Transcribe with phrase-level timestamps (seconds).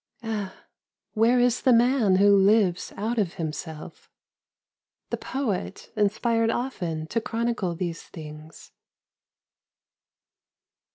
[0.23, 0.65] Ah,
[1.13, 4.09] where is the man who lives out of himself?—
[5.11, 8.71] ^the poet inspired often to chronicle these things